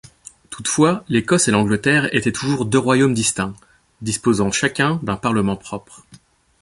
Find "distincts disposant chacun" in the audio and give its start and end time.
3.13-4.99